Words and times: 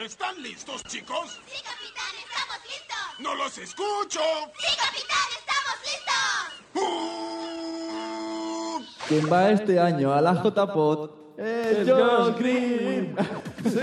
¿Están 0.00 0.40
listos, 0.40 0.84
chicos? 0.84 1.40
Sí, 1.48 1.60
capitán, 1.60 2.14
estamos 2.24 2.58
listos. 2.62 3.18
¡No 3.18 3.34
los 3.34 3.58
escucho! 3.58 4.20
Sí, 4.56 4.76
capitán, 4.76 5.28
estamos 5.40 5.76
listos. 5.82 6.94
¿Quién 9.08 9.32
va 9.32 9.50
este 9.50 9.80
año 9.80 10.12
a 10.12 10.20
la 10.20 10.34
JPOT? 10.34 11.36
¡El 11.36 11.90
Josh 11.90 12.38
Green! 12.38 13.16
¡Sí! 13.64 13.80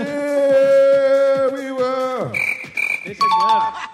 ¡Viva! 1.54 2.32
¡Sí, 3.04 3.14
señor! 3.14 3.85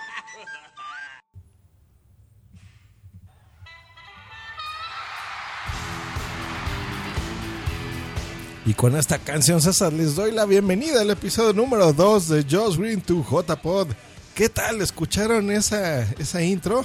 Y 8.64 8.74
con 8.74 8.94
esta 8.96 9.18
canción, 9.18 9.60
César, 9.60 9.92
les 9.92 10.14
doy 10.14 10.30
la 10.30 10.44
bienvenida 10.44 11.00
al 11.00 11.10
episodio 11.10 11.52
número 11.52 11.92
2 11.92 12.28
de 12.28 12.46
Josh 12.48 12.76
Green 12.76 13.00
to 13.00 13.26
JPod. 13.28 13.88
¿Qué 14.36 14.48
tal? 14.48 14.80
¿Escucharon 14.80 15.50
esa, 15.50 16.02
esa 16.12 16.42
intro? 16.44 16.84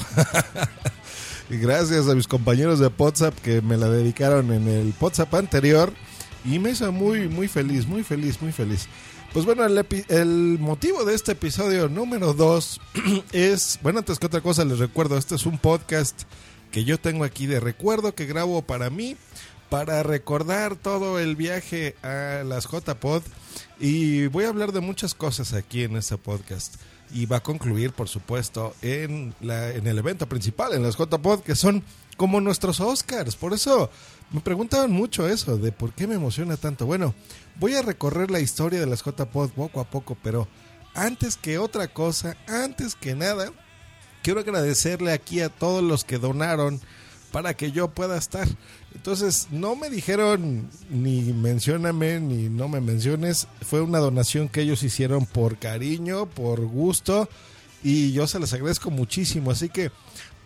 y 1.51 1.57
gracias 1.57 2.07
a 2.07 2.15
mis 2.15 2.27
compañeros 2.27 2.79
de 2.79 2.87
WhatsApp 2.87 3.35
que 3.43 3.61
me 3.61 3.77
la 3.77 3.89
dedicaron 3.89 4.51
en 4.51 4.67
el 4.67 4.91
WhatsApp 4.99 5.35
anterior. 5.35 5.93
Y 6.43 6.57
me 6.57 6.71
hizo 6.71 6.91
muy, 6.91 7.27
muy 7.27 7.47
feliz, 7.47 7.85
muy 7.85 8.03
feliz, 8.03 8.41
muy 8.41 8.51
feliz. 8.51 8.87
Pues 9.31 9.45
bueno, 9.45 9.63
el, 9.63 9.85
el 10.07 10.57
motivo 10.59 11.05
de 11.05 11.13
este 11.13 11.33
episodio 11.33 11.89
número 11.89 12.33
2 12.33 12.81
es, 13.33 13.77
bueno, 13.83 13.99
antes 13.99 14.17
que 14.17 14.25
otra 14.25 14.41
cosa 14.41 14.65
les 14.65 14.79
recuerdo, 14.79 15.15
este 15.15 15.35
es 15.35 15.45
un 15.45 15.59
podcast 15.59 16.23
que 16.71 16.85
yo 16.85 16.99
tengo 16.99 17.23
aquí 17.23 17.45
de 17.45 17.59
recuerdo 17.59 18.15
que 18.15 18.25
grabo 18.25 18.63
para 18.63 18.89
mí 18.89 19.15
para 19.69 20.03
recordar 20.03 20.75
todo 20.75 21.19
el 21.19 21.35
viaje 21.35 21.95
a 22.03 22.43
las 22.43 22.67
JPod. 22.67 23.23
Y 23.79 24.27
voy 24.27 24.45
a 24.45 24.49
hablar 24.49 24.71
de 24.71 24.79
muchas 24.79 25.13
cosas 25.13 25.53
aquí 25.53 25.83
en 25.83 25.97
este 25.97 26.17
podcast. 26.17 26.75
Y 27.11 27.25
va 27.25 27.37
a 27.37 27.43
concluir 27.43 27.93
por 27.93 28.09
supuesto 28.09 28.75
en, 28.81 29.33
el 29.41 29.97
evento 29.97 30.27
principal 30.27 30.73
en 30.73 30.83
las 30.83 30.97
JPod 30.97 31.41
que 31.41 31.55
son 31.55 31.83
como 32.17 32.41
nuestros 32.41 32.79
Oscars. 32.79 33.35
Por 33.35 33.53
eso 33.53 33.89
me 34.31 34.41
preguntaban 34.41 34.91
mucho 34.91 35.27
eso 35.27 35.57
de 35.57 35.71
por 35.71 35.93
qué 35.93 36.05
me 36.07 36.15
emociona 36.15 36.57
tanto. 36.57 36.85
Bueno 36.85 37.13
voy 37.59 37.75
a 37.75 37.81
recorrer 37.81 38.29
la 38.29 38.41
historia 38.41 38.79
de 38.79 38.87
las 38.87 39.03
JPod 39.03 39.51
poco 39.51 39.79
a 39.79 39.89
poco 39.89 40.17
pero 40.21 40.47
antes 40.95 41.37
que 41.37 41.57
otra 41.59 41.87
cosa 41.87 42.35
antes 42.47 42.95
que 42.95 43.15
nada 43.15 43.51
quiero 44.21 44.41
agradecerle 44.41 45.13
aquí 45.13 45.39
a 45.39 45.49
todos 45.49 45.81
los 45.81 46.03
que 46.03 46.17
donaron 46.17 46.81
para 47.31 47.55
que 47.55 47.71
yo 47.71 47.89
pueda 47.89 48.17
estar. 48.17 48.47
Entonces, 48.95 49.47
no 49.51 49.75
me 49.75 49.89
dijeron 49.89 50.69
ni 50.89 51.21
mencióname 51.33 52.19
ni 52.19 52.49
no 52.49 52.67
me 52.67 52.81
menciones. 52.81 53.47
Fue 53.61 53.81
una 53.81 53.99
donación 53.99 54.49
que 54.49 54.61
ellos 54.61 54.83
hicieron 54.83 55.25
por 55.25 55.57
cariño, 55.57 56.27
por 56.27 56.61
gusto. 56.65 57.29
Y 57.83 58.11
yo 58.11 58.27
se 58.27 58.39
les 58.39 58.53
agradezco 58.53 58.89
muchísimo. 58.89 59.51
Así 59.51 59.69
que 59.69 59.91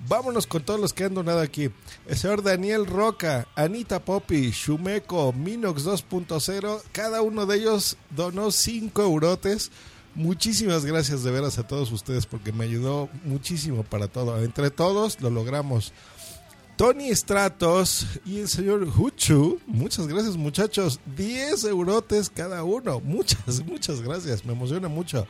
vámonos 0.08 0.48
con 0.48 0.64
todos 0.64 0.80
los 0.80 0.94
que 0.94 1.06
han 1.06 1.14
donado 1.14 1.40
aquí. 1.40 1.70
El 2.08 2.18
señor 2.18 2.44
Daniel 2.44 2.86
Roca, 2.86 3.48
Anita 3.56 4.04
Poppy, 4.04 4.52
Shumeco, 4.52 5.34
Minox 5.34 5.86
2.0. 5.86 6.82
Cada 6.92 7.22
uno 7.22 7.46
de 7.46 7.58
ellos 7.58 7.98
donó 8.10 8.52
5 8.52 9.02
eurotes. 9.02 9.72
Muchísimas 10.14 10.86
gracias 10.86 11.24
de 11.24 11.32
veras 11.32 11.58
a 11.58 11.66
todos 11.66 11.90
ustedes 11.94 12.26
porque 12.26 12.52
me 12.52 12.66
ayudó 12.66 13.08
muchísimo 13.24 13.84
para 13.84 14.10
todo. 14.10 14.44
Entre 14.44 14.70
todos 14.70 15.22
lo 15.22 15.30
logramos. 15.30 15.94
Tony 16.82 17.16
Stratos 17.16 18.08
y 18.26 18.40
el 18.40 18.48
señor 18.48 18.82
Huchu. 18.82 19.60
Muchas 19.68 20.08
gracias, 20.08 20.36
muchachos. 20.36 21.00
10 21.16 21.66
eurotes 21.66 22.32
cada 22.32 22.64
uno. 22.64 23.00
Muchas, 23.02 23.64
muchas 23.68 24.02
gracias. 24.02 24.44
Me 24.46 24.54
emociona 24.54 24.88
mucho. 24.88 25.28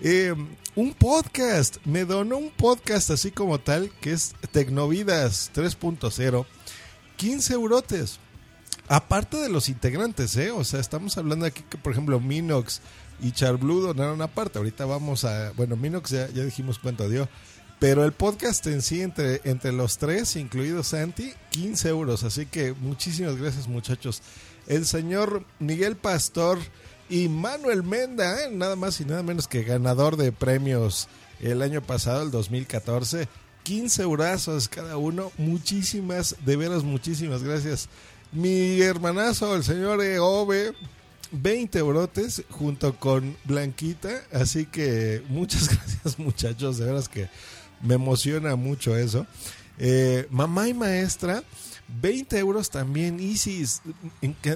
Eh, 0.00 0.34
un 0.74 0.94
podcast. 0.94 1.76
Me 1.84 2.06
donó 2.06 2.38
un 2.38 2.48
podcast 2.48 3.10
así 3.10 3.30
como 3.30 3.60
tal, 3.60 3.90
que 4.00 4.12
es 4.12 4.34
Tecnovidas 4.52 5.50
3.0. 5.54 6.46
15 7.16 7.52
eurotes. 7.52 8.18
Aparte 8.88 9.36
de 9.36 9.50
los 9.50 9.68
integrantes, 9.68 10.34
¿eh? 10.38 10.50
O 10.50 10.64
sea, 10.64 10.80
estamos 10.80 11.18
hablando 11.18 11.44
aquí 11.44 11.62
que, 11.68 11.76
por 11.76 11.92
ejemplo, 11.92 12.20
Minox 12.20 12.80
y 13.20 13.32
Charblue 13.32 13.82
donaron 13.82 14.22
aparte. 14.22 14.56
Ahorita 14.56 14.86
vamos 14.86 15.26
a. 15.26 15.52
Bueno, 15.58 15.76
Minox 15.76 16.08
ya, 16.08 16.30
ya 16.30 16.42
dijimos 16.42 16.78
cuánto 16.78 17.06
dio. 17.06 17.28
Pero 17.80 18.04
el 18.04 18.12
podcast 18.12 18.66
en 18.66 18.82
sí, 18.82 19.00
entre, 19.00 19.40
entre 19.44 19.72
los 19.72 19.96
tres, 19.96 20.36
incluido 20.36 20.84
Santi, 20.84 21.32
15 21.48 21.88
euros. 21.88 22.24
Así 22.24 22.44
que 22.44 22.74
muchísimas 22.74 23.36
gracias, 23.36 23.68
muchachos. 23.68 24.20
El 24.66 24.84
señor 24.84 25.46
Miguel 25.58 25.96
Pastor 25.96 26.58
y 27.08 27.28
Manuel 27.28 27.82
Menda, 27.82 28.44
¿eh? 28.44 28.50
nada 28.52 28.76
más 28.76 29.00
y 29.00 29.06
nada 29.06 29.22
menos 29.22 29.48
que 29.48 29.62
ganador 29.62 30.18
de 30.18 30.30
premios 30.30 31.08
el 31.40 31.62
año 31.62 31.80
pasado, 31.80 32.22
el 32.22 32.30
2014. 32.30 33.28
15 33.62 34.02
eurazos 34.02 34.68
cada 34.68 34.98
uno. 34.98 35.32
Muchísimas, 35.38 36.36
de 36.44 36.56
veras, 36.56 36.84
muchísimas 36.84 37.42
gracias. 37.42 37.88
Mi 38.30 38.78
hermanazo, 38.82 39.56
el 39.56 39.64
señor 39.64 40.04
Eove, 40.04 40.74
20 41.32 41.78
eurotes 41.78 42.42
junto 42.50 42.94
con 42.96 43.38
Blanquita. 43.44 44.22
Así 44.32 44.66
que 44.66 45.22
muchas 45.30 45.68
gracias, 45.74 46.18
muchachos. 46.18 46.76
De 46.76 46.84
veras 46.84 47.08
que 47.08 47.30
me 47.80 47.94
emociona 47.94 48.56
mucho 48.56 48.96
eso. 48.96 49.26
Eh, 49.78 50.26
mamá 50.30 50.68
y 50.68 50.74
maestra, 50.74 51.42
20 52.00 52.38
euros 52.38 52.70
también, 52.70 53.18
Isis. 53.18 53.82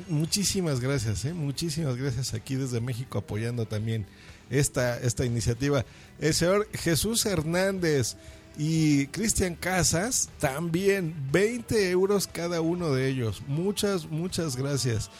Muchísimas 0.08 0.80
gracias, 0.80 1.24
¿eh? 1.24 1.34
muchísimas 1.34 1.96
gracias 1.96 2.34
aquí 2.34 2.54
desde 2.54 2.80
México 2.80 3.18
apoyando 3.18 3.66
también 3.66 4.06
esta, 4.50 4.98
esta 4.98 5.24
iniciativa. 5.24 5.84
El 6.20 6.34
señor 6.34 6.68
Jesús 6.72 7.24
Hernández 7.26 8.16
y 8.56 9.06
Cristian 9.08 9.56
Casas, 9.56 10.28
también 10.38 11.14
20 11.32 11.90
euros 11.90 12.26
cada 12.26 12.60
uno 12.60 12.92
de 12.92 13.08
ellos. 13.08 13.42
Muchas, 13.46 14.06
muchas 14.06 14.56
gracias. 14.56 15.10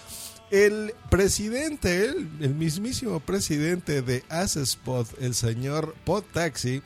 El 0.51 0.95
presidente, 1.11 2.05
el, 2.05 2.55
mismísimo 2.55 3.19
presidente 3.19 4.03
de 4.03 4.23
Spot, 4.29 5.09
el 5.21 5.35
señor 5.35 5.95
Pod 6.05 6.23
Taxi, 6.33 6.83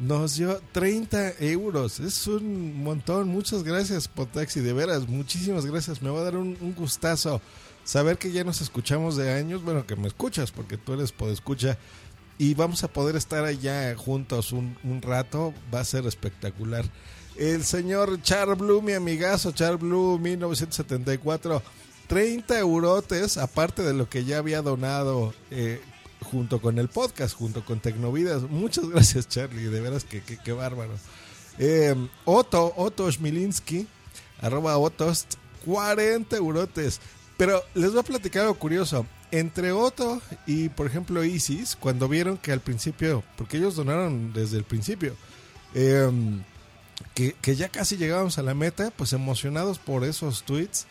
nos 0.00 0.36
dio 0.36 0.60
30 0.72 1.34
euros. 1.40 2.00
Es 2.00 2.26
un 2.26 2.82
montón. 2.82 3.28
Muchas 3.28 3.62
gracias, 3.62 4.08
Potaxi. 4.08 4.60
De 4.60 4.72
veras, 4.72 5.06
muchísimas 5.06 5.66
gracias. 5.66 6.02
Me 6.02 6.10
va 6.10 6.20
a 6.20 6.24
dar 6.24 6.36
un, 6.36 6.56
un, 6.60 6.74
gustazo 6.74 7.40
saber 7.84 8.16
que 8.18 8.32
ya 8.32 8.42
nos 8.42 8.62
escuchamos 8.62 9.16
de 9.16 9.32
años. 9.32 9.62
Bueno, 9.62 9.86
que 9.86 9.96
me 9.96 10.08
escuchas 10.08 10.50
porque 10.50 10.78
tú 10.78 10.94
eres 10.94 11.12
podescucha. 11.12 11.78
Y 12.38 12.54
vamos 12.54 12.82
a 12.82 12.88
poder 12.88 13.16
estar 13.16 13.44
allá 13.44 13.94
juntos 13.94 14.52
un, 14.52 14.76
un 14.82 15.02
rato. 15.02 15.52
Va 15.72 15.80
a 15.80 15.84
ser 15.84 16.06
espectacular. 16.06 16.84
El 17.36 17.62
señor 17.64 18.20
Char 18.22 18.56
Blue, 18.56 18.80
mi 18.82 18.92
amigazo 18.92 19.52
Char 19.52 19.76
Blue 19.76 20.18
1974. 20.18 21.62
30 22.10 22.58
eurotes, 22.58 23.36
aparte 23.36 23.82
de 23.82 23.94
lo 23.94 24.08
que 24.08 24.24
ya 24.24 24.38
había 24.38 24.62
donado 24.62 25.32
eh, 25.52 25.80
junto 26.30 26.60
con 26.60 26.78
el 26.78 26.88
podcast, 26.88 27.34
junto 27.34 27.64
con 27.64 27.80
Tecnovidas. 27.80 28.42
Muchas 28.42 28.88
gracias, 28.90 29.28
Charlie, 29.28 29.64
de 29.64 29.80
veras 29.80 30.04
que, 30.04 30.22
que, 30.22 30.52
bárbaro. 30.52 30.92
Eh, 31.58 31.94
Otto, 32.24 32.72
Otto 32.76 33.10
Schmilinski, 33.10 33.86
arroba 34.40 34.78
Otost, 34.78 35.34
40 35.64 36.36
eurotes. 36.36 37.00
Pero 37.36 37.62
les 37.74 37.90
voy 37.90 38.00
a 38.00 38.04
platicar 38.04 38.42
algo 38.42 38.54
curioso. 38.54 39.06
Entre 39.32 39.72
Otto 39.72 40.20
y, 40.46 40.68
por 40.68 40.86
ejemplo, 40.86 41.24
Isis, 41.24 41.76
cuando 41.76 42.08
vieron 42.08 42.36
que 42.36 42.52
al 42.52 42.60
principio, 42.60 43.22
porque 43.36 43.58
ellos 43.58 43.76
donaron 43.76 44.32
desde 44.32 44.58
el 44.58 44.64
principio, 44.64 45.14
eh, 45.74 46.10
que, 47.14 47.34
que, 47.40 47.56
ya 47.56 47.68
casi 47.68 47.96
llegábamos 47.96 48.38
a 48.38 48.42
la 48.42 48.54
meta, 48.54 48.90
pues 48.96 49.12
emocionados 49.12 49.78
por 49.78 50.04
esos 50.04 50.42
tweets, 50.42 50.86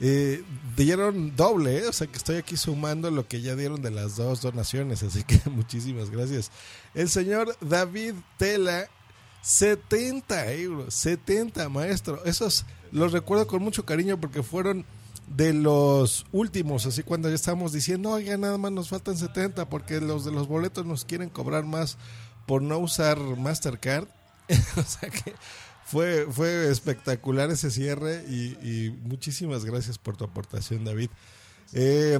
eh, 0.00 0.42
dieron 0.76 1.36
doble, 1.36 1.78
¿eh? 1.78 1.86
o 1.86 1.92
sea 1.92 2.06
que 2.06 2.16
estoy 2.16 2.36
aquí 2.36 2.56
sumando 2.56 3.10
lo 3.10 3.28
que 3.28 3.40
ya 3.40 3.54
dieron 3.54 3.80
de 3.80 3.90
las 3.90 4.16
dos 4.16 4.42
donaciones, 4.42 5.02
así 5.02 5.22
que 5.22 5.40
muchísimas 5.50 6.10
gracias. 6.10 6.50
El 6.94 7.08
señor 7.08 7.56
David 7.60 8.14
Tela, 8.36 8.88
70 9.42 10.52
euros, 10.52 10.94
70 10.94 11.68
maestro, 11.68 12.24
esos 12.24 12.64
los 12.90 13.12
recuerdo 13.12 13.46
con 13.46 13.62
mucho 13.62 13.84
cariño 13.84 14.20
porque 14.20 14.42
fueron 14.42 14.84
de 15.28 15.52
los 15.52 16.26
últimos, 16.32 16.86
así 16.86 17.02
cuando 17.02 17.28
ya 17.28 17.34
estábamos 17.34 17.72
diciendo, 17.72 18.10
oiga, 18.10 18.36
nada 18.36 18.58
más 18.58 18.72
nos 18.72 18.88
faltan 18.88 19.16
70 19.16 19.68
porque 19.68 20.00
los 20.00 20.24
de 20.24 20.32
los 20.32 20.48
boletos 20.48 20.84
nos 20.84 21.04
quieren 21.04 21.28
cobrar 21.28 21.64
más 21.64 21.96
por 22.46 22.62
no 22.62 22.78
usar 22.78 23.18
Mastercard. 23.18 24.06
o 24.76 24.82
sea 24.82 25.08
que 25.08 25.34
fue, 25.84 26.26
fue 26.30 26.70
espectacular 26.70 27.50
ese 27.50 27.70
cierre 27.70 28.24
y, 28.28 28.90
muchísimas 29.02 29.64
gracias 29.64 29.98
por 29.98 30.16
tu 30.16 30.24
aportación, 30.24 30.84
David. 30.84 31.10
Eh, 31.72 32.18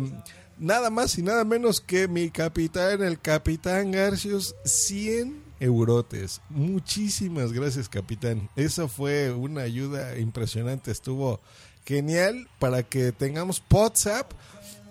nada 0.59 0.91
más 0.91 1.19
y 1.19 1.23
nada 1.23 1.45
menos 1.45 1.81
que 1.81 2.09
mi 2.09 2.31
capitán, 2.31 3.03
el 3.03 3.21
capitán 3.21 3.93
Garcius, 3.93 4.55
100 4.65 5.43
eurotes. 5.61 6.41
Muchísimas 6.51 7.53
gracias, 7.53 7.89
capitán. 7.89 8.51
Eso 8.57 8.89
fue 8.89 9.33
una 9.33 9.63
ayuda 9.63 10.19
impresionante. 10.19 10.91
Estuvo 10.91 11.41
genial 11.87 12.49
para 12.59 12.83
que 12.83 13.13
tengamos 13.13 13.63
WhatsApp 13.71 14.33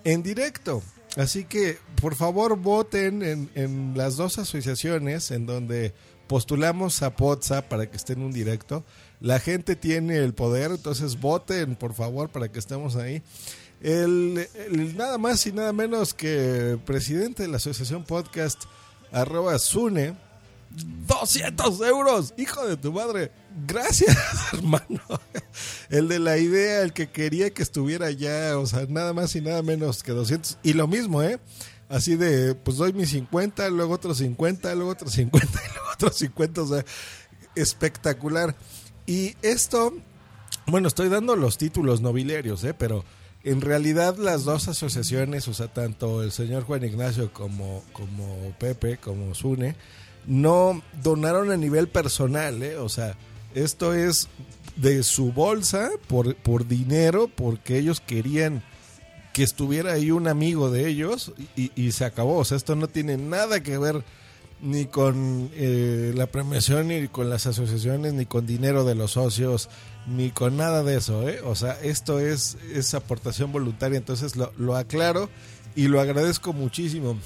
en 0.04 0.22
directo. 0.22 0.82
Así 1.16 1.44
que, 1.44 1.78
por 2.00 2.16
favor, 2.16 2.56
voten 2.58 3.22
en, 3.22 3.50
en 3.54 3.96
las 3.96 4.16
dos 4.16 4.38
asociaciones 4.38 5.30
en 5.30 5.46
donde 5.46 5.94
postulamos 6.26 7.02
a 7.02 7.16
Pozza 7.16 7.68
para 7.68 7.90
que 7.90 7.96
esté 7.96 8.14
en 8.14 8.22
un 8.22 8.32
directo. 8.32 8.84
La 9.20 9.40
gente 9.40 9.76
tiene 9.76 10.18
el 10.18 10.34
poder, 10.34 10.72
entonces 10.72 11.20
voten, 11.20 11.76
por 11.76 11.94
favor, 11.94 12.28
para 12.28 12.50
que 12.50 12.58
estemos 12.58 12.96
ahí. 12.96 13.22
El, 13.80 14.48
nada 14.96 15.18
más 15.18 15.46
y 15.46 15.52
nada 15.52 15.72
menos 15.72 16.14
que 16.14 16.78
presidente 16.84 17.42
de 17.42 17.48
la 17.48 17.58
asociación 17.58 18.04
podcast, 18.04 18.62
arroba 19.12 19.58
Sune, 19.58 20.14
200 21.06 21.80
euros, 21.82 22.34
hijo 22.36 22.66
de 22.66 22.76
tu 22.76 22.92
madre. 22.92 23.30
Gracias, 23.66 24.16
hermano. 24.52 25.00
El 25.88 26.08
de 26.08 26.18
la 26.18 26.38
idea, 26.38 26.82
el 26.82 26.92
que 26.92 27.08
quería 27.08 27.50
que 27.50 27.62
estuviera 27.62 28.10
ya, 28.10 28.58
o 28.58 28.66
sea, 28.66 28.86
nada 28.88 29.12
más 29.12 29.36
y 29.36 29.40
nada 29.40 29.62
menos 29.62 30.02
que 30.02 30.12
200. 30.12 30.58
Y 30.62 30.72
lo 30.72 30.88
mismo, 30.88 31.22
¿eh? 31.22 31.38
Así 31.88 32.16
de, 32.16 32.54
pues 32.54 32.76
doy 32.76 32.92
mis 32.92 33.10
50, 33.10 33.68
luego 33.70 33.94
otros 33.94 34.18
50, 34.18 34.74
luego 34.74 34.90
otros 34.90 35.12
50 35.12 35.46
y 35.64 35.74
luego 35.74 35.90
otros 35.92 36.16
50, 36.16 36.62
o 36.62 36.66
sea, 36.66 36.84
espectacular. 37.54 38.56
Y 39.06 39.36
esto, 39.42 39.94
bueno, 40.66 40.88
estoy 40.88 41.08
dando 41.08 41.36
los 41.36 41.58
títulos 41.58 42.00
nobiliarios, 42.00 42.64
¿eh? 42.64 42.74
Pero 42.74 43.04
en 43.42 43.60
realidad 43.60 44.16
las 44.16 44.44
dos 44.44 44.68
asociaciones, 44.68 45.46
o 45.48 45.54
sea, 45.54 45.68
tanto 45.68 46.22
el 46.22 46.32
señor 46.32 46.64
Juan 46.64 46.84
Ignacio 46.84 47.32
como, 47.32 47.84
como 47.92 48.54
Pepe, 48.58 48.96
como 48.96 49.34
Sune, 49.34 49.76
no 50.26 50.82
donaron 51.02 51.50
a 51.50 51.56
nivel 51.56 51.88
personal, 51.88 52.62
¿eh? 52.62 52.76
O 52.76 52.88
sea, 52.88 53.16
esto 53.54 53.92
es 53.92 54.28
de 54.76 55.02
su 55.02 55.32
bolsa 55.32 55.90
por, 56.08 56.34
por 56.36 56.66
dinero, 56.66 57.28
porque 57.28 57.78
ellos 57.78 58.00
querían 58.00 58.62
que 59.34 59.42
estuviera 59.42 59.92
ahí 59.94 60.12
un 60.12 60.28
amigo 60.28 60.70
de 60.70 60.86
ellos 60.86 61.32
y, 61.56 61.90
se 61.90 62.04
acabó. 62.04 62.38
O 62.38 62.44
sea, 62.44 62.56
esto 62.56 62.76
no 62.76 62.86
tiene 62.86 63.16
nada 63.16 63.64
que 63.64 63.76
ver 63.76 64.04
ni 64.62 64.86
con 64.86 65.50
eh, 65.54 66.12
la 66.14 66.28
premiación, 66.28 66.86
ni 66.86 67.08
con 67.08 67.28
las 67.28 67.46
asociaciones, 67.46 68.14
ni 68.14 68.26
con 68.26 68.46
dinero 68.46 68.84
de 68.84 68.94
los 68.94 69.10
socios, 69.10 69.68
ni 70.06 70.30
con 70.30 70.56
nada 70.56 70.84
de 70.84 70.96
eso. 70.96 71.28
¿eh? 71.28 71.40
O 71.44 71.56
sea, 71.56 71.72
esto 71.82 72.20
es, 72.20 72.56
es 72.72 72.94
aportación 72.94 73.50
voluntaria, 73.50 73.98
entonces 73.98 74.36
lo, 74.36 74.52
lo 74.56 74.76
aclaro 74.76 75.28
y 75.74 75.88
lo 75.88 76.00
agradezco 76.00 76.52
muchísimo. 76.52 77.18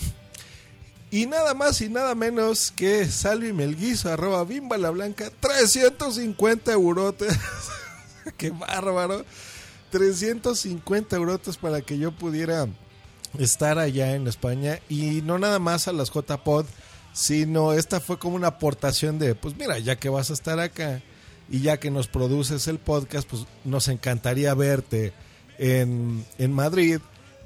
Y 1.11 1.27
nada 1.27 1.53
más 1.53 1.79
y 1.83 1.91
nada 1.91 2.15
menos 2.15 2.71
que 2.71 3.05
Salvi 3.05 3.53
Melguizo, 3.53 4.11
arroba 4.11 4.45
Bimba 4.45 4.79
la 4.79 4.89
Blanca, 4.89 5.31
350 5.41 6.73
eurotes. 6.73 7.37
¡Qué 8.39 8.49
bárbaro! 8.49 9.27
350 9.91 11.17
eurotes 11.17 11.57
para 11.57 11.81
que 11.81 11.99
yo 11.99 12.13
pudiera 12.13 12.67
estar 13.39 13.79
allá 13.79 14.15
en 14.15 14.27
España. 14.27 14.81
Y 14.89 15.23
no 15.23 15.39
nada 15.39 15.59
más 15.59 15.89
a 15.89 15.93
las 15.93 16.11
JPod, 16.11 16.67
sino 17.13 17.73
esta 17.73 18.01
fue 18.01 18.19
como 18.19 18.37
una 18.37 18.49
aportación 18.49 19.19
de, 19.19 19.35
pues 19.35 19.57
mira, 19.57 19.79
ya 19.79 19.97
que 19.97 20.09
vas 20.09 20.31
a 20.31 20.35
estar 20.35 20.61
acá 20.61 21.03
y 21.51 21.61
ya 21.61 21.79
que 21.79 21.91
nos 21.91 22.09
produces 22.09 22.69
el 22.69 22.79
podcast, 22.79 23.29
pues 23.29 23.47
nos 23.65 23.89
encantaría 23.89 24.55
verte 24.55 25.13
en, 25.59 26.25
en 26.39 26.53
Madrid 26.53 27.01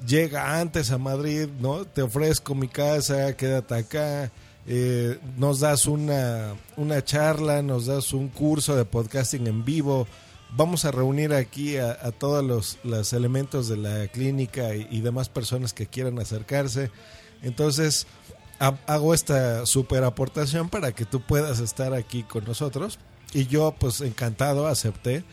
llega 0.05 0.59
antes 0.59 0.91
a 0.91 0.97
Madrid, 0.97 1.47
¿no? 1.59 1.85
Te 1.85 2.01
ofrezco 2.01 2.55
mi 2.55 2.67
casa, 2.67 3.35
quédate 3.35 3.75
acá, 3.75 4.31
eh, 4.67 5.19
nos 5.37 5.59
das 5.59 5.85
una, 5.85 6.55
una 6.77 7.03
charla, 7.03 7.61
nos 7.61 7.85
das 7.85 8.13
un 8.13 8.29
curso 8.29 8.75
de 8.75 8.85
podcasting 8.85 9.47
en 9.47 9.63
vivo. 9.65 10.07
Vamos 10.55 10.85
a 10.85 10.91
reunir 10.91 11.33
aquí 11.33 11.77
a, 11.77 12.11
todos 12.11 12.43
los, 12.43 12.77
los, 12.83 13.13
elementos 13.13 13.67
de 13.67 13.77
la 13.77 14.07
clínica 14.07 14.75
y, 14.75 14.87
y, 14.91 15.01
demás 15.01 15.29
personas 15.29 15.73
que 15.73 15.87
quieran 15.87 16.19
acercarse. 16.19 16.91
Entonces, 17.41 18.05
ha, 18.59 18.77
hago 18.85 19.13
esta 19.13 19.65
super 19.65 20.03
aportación 20.03 20.69
para 20.69 20.91
que 20.91 21.05
tú 21.05 21.21
puedas 21.21 21.59
estar 21.59 21.93
aquí 21.93 22.23
con 22.23 22.45
nosotros. 22.45 22.99
Y 23.33 23.47
yo, 23.47 23.73
pues 23.79 24.01
encantado, 24.01 24.67
acepté. 24.67 25.23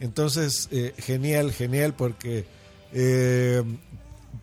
Entonces, 0.00 0.68
eh, 0.72 0.94
genial, 0.98 1.52
genial, 1.52 1.94
porque 1.94 2.46
eh, 2.92 3.62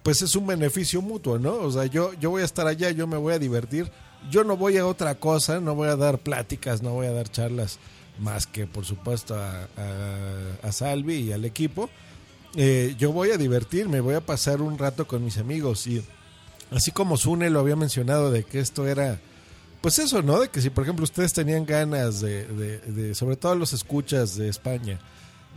pues 0.04 0.22
es 0.22 0.36
un 0.36 0.46
beneficio 0.46 1.02
mutuo, 1.02 1.40
¿no? 1.40 1.56
O 1.56 1.72
sea, 1.72 1.86
yo, 1.88 2.14
yo 2.14 2.30
voy 2.30 2.44
a 2.44 2.46
estar 2.46 2.68
allá, 2.68 2.92
yo 2.92 3.08
me 3.08 3.18
voy 3.18 3.34
a 3.34 3.40
divertir, 3.40 3.92
yo 4.30 4.44
no 4.44 4.56
voy 4.56 4.78
a 4.78 4.86
otra 4.86 5.16
cosa, 5.16 5.60
no 5.60 5.74
voy 5.74 5.90
a 5.90 5.96
dar 5.96 6.20
pláticas, 6.20 6.84
no 6.84 6.92
voy 6.92 7.08
a 7.08 7.12
dar 7.12 7.30
charlas 7.30 7.80
más 8.20 8.48
que 8.48 8.68
por 8.68 8.86
supuesto 8.86 9.36
a, 9.36 9.68
a, 10.64 10.72
Salvi 10.72 11.16
y 11.16 11.32
al 11.32 11.46
equipo. 11.46 11.90
Eh, 12.56 12.96
yo 12.98 13.12
voy 13.12 13.32
a 13.32 13.38
divertirme, 13.38 14.00
voy 14.00 14.16
a 14.16 14.22
pasar 14.22 14.62
un 14.62 14.78
rato 14.78 15.08
con 15.08 15.24
mis 15.24 15.38
amigos 15.38 15.86
y 15.88 16.04
así 16.72 16.92
como 16.92 17.18
Sune 17.18 17.50
lo 17.50 17.60
había 17.60 17.76
mencionado 17.76 18.32
de 18.32 18.44
que 18.44 18.60
esto 18.60 18.88
era, 18.88 19.20
pues 19.82 20.00
eso, 20.00 20.22
¿no? 20.22 20.40
De 20.40 20.50
que 20.50 20.62
si 20.62 20.70
por 20.70 20.84
ejemplo 20.84 21.04
ustedes 21.04 21.34
tenían 21.34 21.66
ganas 21.66 22.22
de, 22.22 22.46
de, 22.46 23.16
sobre 23.16 23.36
todo 23.36 23.56
los 23.56 23.74
escuchas 23.74 24.36
de 24.38 24.50
España, 24.50 25.00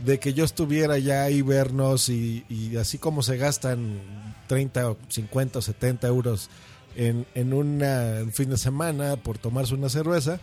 de 0.05 0.19
que 0.19 0.35
yo 0.35 0.45
estuviera 0.45 0.95
allá 0.95 1.31
y 1.31 1.43
vernos 1.43 2.09
y, 2.09 2.45
y, 2.49 2.77
así 2.77 2.99
como 2.99 3.23
se 3.23 3.37
gastan 3.37 4.01
30, 4.49 4.97
50 5.09 5.59
o 5.59 5.63
70 5.63 6.09
euros 6.09 6.51
en, 6.97 7.27
en 7.35 7.53
una, 7.53 8.21
un 8.23 8.33
fin 8.33 8.51
de 8.51 8.57
semana 8.57 9.17
por 9.17 9.39
tomarse 9.39 9.75
una 9.75 9.89
cerveza, 9.89 10.41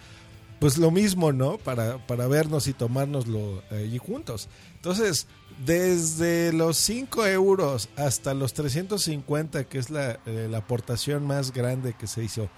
pues 0.60 0.78
lo 0.78 0.92
mismo, 0.92 1.32
¿no? 1.32 1.58
Para, 1.58 2.06
para 2.08 2.28
vernos 2.28 2.68
y 2.68 2.74
tomárnoslo 2.74 3.64
allí 3.72 3.98
juntos. 3.98 4.50
Entonces, 4.76 5.28
desde 5.66 6.54
los 6.54 6.78
5 6.78 7.26
euros 7.28 7.90
hasta 7.96 8.34
los 8.34 8.54
350, 8.54 9.66
que 9.66 9.78
es 9.78 9.90
la, 9.90 10.20
eh, 10.26 10.48
la 10.50 10.60
aportación 10.60 11.26
más 11.26 11.52
grande 11.52 11.94
que 11.94 12.08
se 12.08 12.24
hizo 12.24 12.50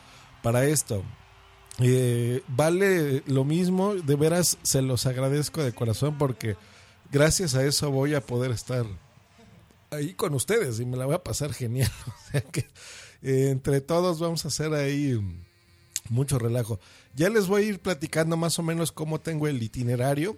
para 0.42 0.66
esto, 0.66 1.04
eh, 1.82 2.44
vale 2.48 3.24
lo 3.26 3.46
mismo, 3.46 3.96
de 3.96 4.16
veras 4.16 4.58
se 4.64 4.82
los 4.82 5.06
agradezco 5.06 5.64
de 5.64 5.74
corazón 5.74 6.18
porque 6.18 6.58
gracias 7.12 7.56
a 7.56 7.64
eso 7.64 7.90
voy 7.90 8.16
a 8.16 8.22
poder 8.22 8.52
estar 8.52 8.86
ahí 9.92 10.14
con 10.14 10.34
ustedes 10.34 10.80
y 10.80 10.86
me 10.86 10.98
la 10.98 11.06
voy 11.06 11.16
a 11.16 11.24
pasar 11.24 11.54
genial. 11.54 11.92
O 12.08 12.32
sea 12.32 12.42
que 12.42 12.68
eh, 13.22 13.50
entre 13.50 13.82
todos 13.82 14.20
vamos 14.20 14.46
a 14.46 14.50
hacer 14.50 14.74
ahí 14.74 15.20
mucho 16.10 16.40
relajo. 16.40 16.80
Ya 17.16 17.30
les 17.30 17.48
voy 17.48 17.64
a 17.64 17.66
ir 17.66 17.80
platicando 17.80 18.38
más 18.38 18.60
o 18.60 18.64
menos 18.64 18.92
cómo 18.92 19.20
tengo 19.20 19.48
el 19.48 19.62
itinerario 19.62 20.38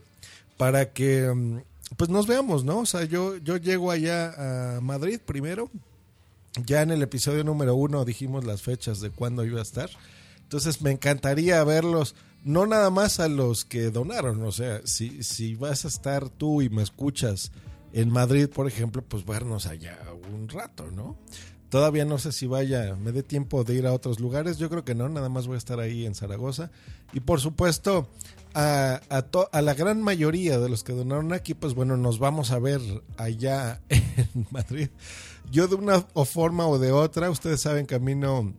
para 0.58 0.92
que 0.92 1.62
pues 1.98 2.10
nos 2.10 2.28
veamos, 2.28 2.64
¿no? 2.64 2.80
O 2.80 2.86
sea, 2.86 3.04
yo, 3.04 3.38
yo 3.38 3.58
llego 3.58 3.92
allá 3.92 4.76
a 4.78 4.82
Madrid 4.82 5.20
primero. 5.26 5.70
Ya 6.66 6.82
en 6.82 6.92
el 6.92 7.02
episodio 7.02 7.44
número 7.44 7.76
uno 7.76 8.06
dijimos 8.06 8.46
las 8.46 8.62
fechas 8.62 9.00
de 9.00 9.10
cuándo 9.10 9.46
iba 9.46 9.60
a 9.60 9.64
estar. 9.64 9.90
Entonces 10.44 10.82
me 10.82 10.92
encantaría 10.92 11.64
verlos 11.64 12.16
no 12.44 12.66
nada 12.66 12.90
más 12.90 13.20
a 13.20 13.28
los 13.28 13.66
que 13.66 13.92
donaron, 13.92 14.44
o 14.44 14.52
sea, 14.52 14.82
si, 14.86 15.24
si 15.24 15.56
vas 15.56 15.86
a 15.86 15.88
estar 15.88 16.30
tú 16.30 16.62
y 16.62 16.70
me 16.70 16.82
escuchas 16.82 17.52
en 17.94 18.10
Madrid, 18.10 18.50
por 18.50 18.68
ejemplo, 18.68 19.04
pues 19.04 19.26
vernos 19.26 19.68
allá 19.68 20.00
un 20.34 20.48
rato, 20.50 20.90
¿no? 20.92 21.18
Todavía 21.72 22.04
no 22.04 22.18
sé 22.18 22.34
si 22.34 22.48
vaya, 22.48 22.98
me 22.98 23.14
dé 23.14 23.24
tiempo 23.24 23.64
de 23.64 23.76
ir 23.76 23.88
a 23.88 23.94
otros 23.94 24.20
lugares, 24.20 24.58
yo 24.58 24.70
creo 24.70 24.84
que 24.84 24.94
no, 24.94 25.08
nada 25.08 25.30
más 25.30 25.48
voy 25.48 25.56
a 25.56 25.58
estar 25.58 25.80
ahí 25.80 26.06
en 26.06 26.16
Zaragoza. 26.16 26.70
Y 27.14 27.22
por 27.22 27.40
supuesto, 27.40 28.10
a, 28.54 29.00
a, 29.10 29.62
la 29.62 29.74
gran 29.74 30.02
mayoría 30.02 30.60
de 30.60 30.68
los 30.68 30.84
que 30.84 30.92
donaron 30.92 31.32
aquí, 31.32 31.54
pues 31.54 31.74
bueno, 31.74 31.96
nos 31.96 32.20
vamos 32.20 32.52
a 32.52 32.60
ver 32.60 32.82
allá 33.16 33.80
en 33.90 34.48
Madrid. 34.52 34.90
Yo 35.50 35.70
de 35.70 35.76
una 35.76 36.06
o 36.12 36.26
forma 36.26 36.68
o 36.68 36.78
de 36.78 36.92
otra, 36.92 37.30
ustedes 37.30 37.62
saben 37.62 37.86
que 37.86 37.96
a 37.96 38.00
mí 38.00 38.16
no, 38.16 38.54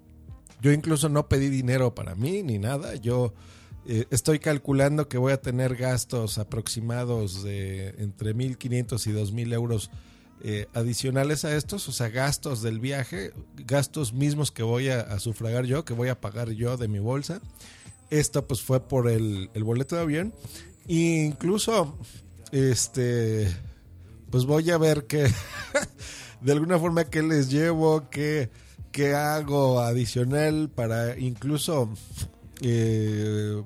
yo 0.62 0.72
incluso 0.72 1.10
no 1.10 1.28
pedí 1.28 1.50
dinero 1.50 1.94
para 1.94 2.14
mí 2.14 2.42
ni 2.42 2.58
nada, 2.58 2.94
yo 2.94 3.34
eh, 3.84 4.06
estoy 4.08 4.38
calculando 4.38 5.10
que 5.10 5.18
voy 5.18 5.34
a 5.34 5.42
tener 5.42 5.76
gastos 5.76 6.38
aproximados 6.38 7.42
de 7.42 7.90
entre 7.98 8.34
1.500 8.34 9.06
y 9.06 9.10
2.000 9.10 9.52
euros 9.52 9.90
eh, 10.44 10.66
adicionales 10.74 11.44
a 11.44 11.54
estos, 11.56 11.88
o 11.88 11.92
sea, 11.92 12.08
gastos 12.08 12.62
del 12.62 12.80
viaje, 12.80 13.32
gastos 13.56 14.12
mismos 14.12 14.50
que 14.50 14.64
voy 14.64 14.88
a, 14.88 15.18
sufragar 15.20 15.66
yo, 15.66 15.84
que 15.84 15.94
voy 15.94 16.08
a 16.08 16.20
pagar 16.20 16.50
yo 16.50 16.76
de 16.76 16.88
mi 16.88 16.98
bolsa. 16.98 17.40
Esto 18.10 18.44
pues 18.46 18.60
fue 18.60 18.80
por 18.80 19.08
el, 19.08 19.48
boleto 19.54 19.94
de 19.94 20.02
avión. 20.02 20.34
E 20.88 21.24
incluso, 21.26 21.96
este, 22.50 23.54
pues 24.30 24.44
voy 24.44 24.68
a 24.72 24.78
ver 24.78 25.04
que, 25.06 25.30
de 26.40 26.52
alguna 26.52 26.78
forma, 26.78 27.04
que 27.04 27.22
les 27.22 27.48
llevo, 27.48 28.10
que, 28.10 28.50
que 28.90 29.14
hago 29.14 29.78
adicional 29.80 30.68
para 30.68 31.16
incluso 31.18 31.88
eh, 32.62 33.62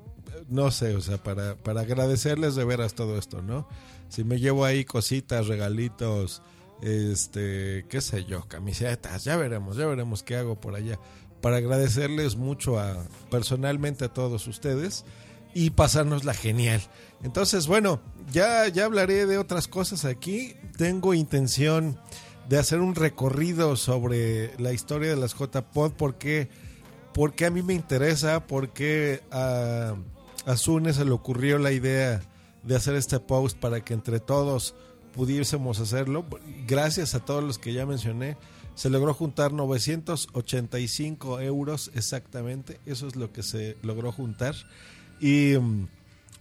no 0.49 0.71
sé, 0.71 0.95
o 0.95 1.01
sea, 1.01 1.17
para, 1.17 1.55
para 1.55 1.81
agradecerles 1.81 2.55
de 2.55 2.65
veras 2.65 2.93
todo 2.93 3.17
esto, 3.17 3.41
¿no? 3.41 3.67
Si 4.09 4.23
me 4.23 4.39
llevo 4.39 4.63
ahí 4.63 4.85
cositas, 4.85 5.47
regalitos, 5.47 6.41
este, 6.81 7.85
qué 7.89 8.01
sé 8.01 8.25
yo, 8.25 8.47
camisetas, 8.47 9.23
ya 9.23 9.37
veremos, 9.37 9.77
ya 9.77 9.85
veremos 9.85 10.23
qué 10.23 10.35
hago 10.35 10.59
por 10.59 10.75
allá. 10.75 10.99
Para 11.41 11.57
agradecerles 11.57 12.35
mucho 12.35 12.79
a 12.79 12.97
personalmente 13.29 14.05
a 14.05 14.13
todos 14.13 14.47
ustedes 14.47 15.05
y 15.53 15.71
pasárnosla 15.71 16.33
genial. 16.33 16.81
Entonces, 17.23 17.67
bueno, 17.67 18.01
ya, 18.31 18.67
ya 18.67 18.85
hablaré 18.85 19.25
de 19.25 19.37
otras 19.37 19.67
cosas 19.67 20.05
aquí. 20.05 20.55
Tengo 20.77 21.13
intención 21.13 21.99
de 22.49 22.57
hacer 22.57 22.79
un 22.79 22.95
recorrido 22.95 23.75
sobre 23.75 24.57
la 24.59 24.73
historia 24.73 25.09
de 25.09 25.15
las 25.15 25.33
JPod, 25.33 25.93
porque, 25.93 26.49
porque 27.13 27.45
a 27.45 27.51
mí 27.51 27.61
me 27.61 27.73
interesa, 27.73 28.45
porque 28.47 29.21
a, 29.31 29.95
a 30.45 30.57
Sune 30.57 30.93
se 30.93 31.05
le 31.05 31.11
ocurrió 31.11 31.57
la 31.59 31.71
idea 31.71 32.21
de 32.63 32.75
hacer 32.75 32.95
este 32.95 33.19
post 33.19 33.57
para 33.57 33.81
que 33.81 33.93
entre 33.93 34.19
todos 34.19 34.75
pudiésemos 35.17 35.79
hacerlo. 35.79 36.25
Gracias 36.67 37.15
a 37.15 37.25
todos 37.25 37.43
los 37.43 37.57
que 37.57 37.73
ya 37.73 37.87
mencioné, 37.87 38.37
se 38.75 38.91
logró 38.91 39.15
juntar 39.15 39.51
985 39.51 41.41
euros 41.41 41.91
exactamente. 41.95 42.79
Eso 42.85 43.07
es 43.07 43.15
lo 43.15 43.33
que 43.33 43.41
se 43.41 43.77
logró 43.81 44.11
juntar. 44.11 44.53
Y 45.19 45.55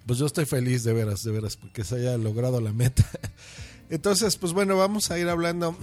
pues 0.04 0.18
yo 0.18 0.26
estoy 0.26 0.44
feliz 0.44 0.84
de 0.84 0.92
veras, 0.92 1.22
de 1.22 1.32
veras, 1.32 1.56
porque 1.56 1.84
se 1.84 1.96
haya 1.96 2.18
logrado 2.18 2.60
la 2.60 2.74
meta. 2.74 3.08
Entonces, 3.90 4.36
pues 4.36 4.52
bueno, 4.52 4.76
vamos 4.76 5.10
a 5.10 5.18
ir 5.18 5.28
hablando 5.30 5.74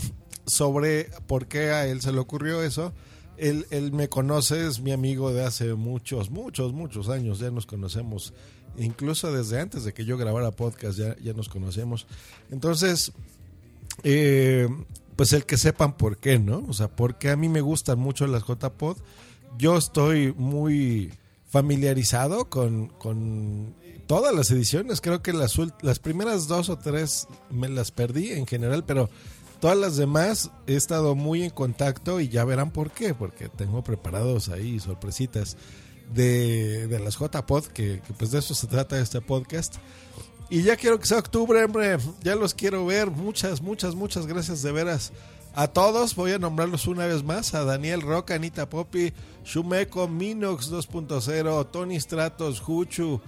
sobre 0.46 1.10
por 1.26 1.48
qué 1.48 1.72
a 1.72 1.88
él 1.88 2.00
se 2.02 2.12
le 2.12 2.20
ocurrió 2.20 2.62
eso. 2.62 2.94
Él, 3.38 3.66
él 3.72 3.92
me 3.92 4.08
conoce, 4.08 4.68
es 4.68 4.82
mi 4.82 4.92
amigo 4.92 5.34
de 5.34 5.44
hace 5.44 5.74
muchos, 5.74 6.30
muchos, 6.30 6.74
muchos 6.74 7.10
años. 7.10 7.40
Ya 7.40 7.50
nos 7.50 7.66
conocemos 7.66 8.36
incluso 8.78 9.32
desde 9.32 9.60
antes 9.60 9.84
de 9.84 9.94
que 9.94 10.06
yo 10.06 10.18
grabara 10.18 10.52
podcast 10.52 10.98
ya, 10.98 11.16
ya 11.18 11.34
nos 11.34 11.50
conocemos. 11.50 12.08
Entonces, 12.52 13.12
eh, 14.04 14.68
pues 15.16 15.34
el 15.34 15.46
que 15.46 15.58
sepan 15.58 15.98
por 15.98 16.18
qué, 16.18 16.40
¿no? 16.40 16.64
O 16.68 16.74
sea, 16.74 16.88
porque 16.88 17.30
a 17.30 17.36
mí 17.36 17.50
me 17.50 17.62
gustan 17.62 18.00
mucho 18.00 18.28
las 18.28 18.44
JPod. 18.44 18.98
Yo 19.58 19.78
estoy 19.78 20.34
muy 20.34 21.12
familiarizado 21.48 22.50
con, 22.50 22.88
con 22.88 23.76
todas 24.08 24.34
las 24.34 24.50
ediciones. 24.52 25.02
Creo 25.02 25.22
que 25.22 25.34
las, 25.34 25.56
las 25.82 26.00
primeras 26.00 26.48
dos 26.48 26.70
o 26.70 26.78
tres 26.80 27.28
me 27.52 27.70
las 27.70 27.92
perdí 27.92 28.32
en 28.32 28.48
general, 28.48 28.84
pero 28.86 29.10
todas 29.60 29.78
las 29.78 29.96
demás 29.96 30.50
he 30.66 30.76
estado 30.76 31.16
muy 31.16 31.44
en 31.44 31.52
contacto 31.52 32.20
y 32.20 32.30
ya 32.30 32.44
verán 32.44 32.72
por 32.72 32.92
qué, 32.92 33.14
porque 33.14 33.50
tengo 33.50 33.84
preparados 33.84 34.50
ahí 34.50 34.80
sorpresitas 34.80 35.56
de, 36.14 36.88
de 36.88 37.00
las 37.00 37.18
JPod, 37.18 37.66
que, 37.68 38.02
que 38.06 38.14
pues 38.14 38.32
de 38.32 38.40
eso 38.40 38.56
se 38.56 38.68
trata 38.68 39.00
este 39.00 39.22
podcast. 39.22 39.76
Y 40.50 40.62
ya 40.62 40.76
quiero 40.76 41.00
que 41.00 41.08
sea 41.08 41.18
octubre, 41.18 41.64
hombre. 41.64 41.98
Ya 42.22 42.36
los 42.36 42.54
quiero 42.54 42.86
ver. 42.86 43.10
Muchas, 43.10 43.62
muchas, 43.62 43.96
muchas 43.96 44.28
gracias 44.28 44.62
de 44.62 44.72
veras. 44.72 45.12
A 45.56 45.68
todos, 45.68 46.16
voy 46.16 46.32
a 46.32 46.40
nombrarlos 46.40 46.88
una 46.88 47.06
vez 47.06 47.24
más. 47.24 47.54
A 47.54 47.64
Daniel 47.64 48.02
Roca, 48.02 48.36
Anita 48.36 48.70
Poppy, 48.70 49.14
Shumeco, 49.46 50.08
Minox 50.08 50.72
2.0, 50.72 51.72
Tony 51.72 52.00
Stratos, 52.00 52.60
Juchu, 52.60 53.22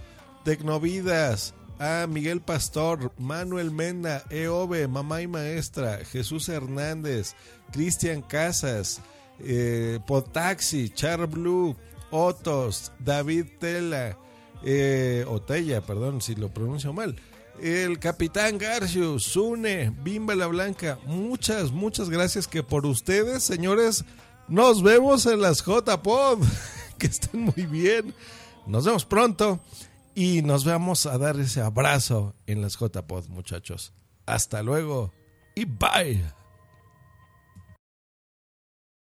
Tecnovidas, 0.44 1.53
a 1.79 2.08
Miguel 2.08 2.41
Pastor, 2.41 3.12
Manuel 3.17 3.72
Menda, 3.72 4.24
Eove, 4.29 4.88
Mamá 4.88 5.22
y 5.22 5.27
Maestra, 5.27 6.00
Jesús 6.05 6.50
Hernández, 6.50 7.36
Cristian 7.72 8.22
Casas, 8.22 9.01
eh, 9.39 10.00
Potaxi, 10.08 10.89
Char 10.89 11.27
Blue, 11.27 11.75
Otos, 12.15 12.93
David 13.00 13.45
Tela, 13.60 14.17
eh, 14.63 15.25
Otella, 15.27 15.81
perdón 15.81 16.22
si 16.22 16.36
lo 16.36 16.53
pronuncio 16.53 16.93
mal. 16.93 17.15
El 17.62 18.00
capitán 18.00 18.57
Garcio, 18.57 19.19
Sune, 19.19 19.93
Bimba 20.01 20.36
la 20.36 20.48
Blanca, 20.48 20.98
muchas, 21.05 21.72
muchas 21.72 22.10
gracias 22.10 22.48
que 22.48 22.63
por 22.63 22.86
ustedes, 22.86 23.43
señores, 23.43 24.05
nos 24.48 24.81
vemos 24.81 25.25
en 25.25 25.41
las 25.41 25.63
JPod. 25.63 26.43
que 26.98 27.07
estén 27.07 27.41
muy 27.41 27.65
bien. 27.65 28.13
Nos 28.65 28.86
vemos 28.86 29.05
pronto 29.05 29.60
y 30.13 30.41
nos 30.41 30.63
vamos 30.65 31.05
a 31.05 31.17
dar 31.17 31.39
ese 31.39 31.62
abrazo 31.62 32.34
en 32.48 32.62
las 32.62 32.77
JPod, 32.77 33.27
muchachos. 33.27 33.93
Hasta 34.25 34.63
luego 34.63 35.13
y 35.53 35.65
bye. 35.65 36.45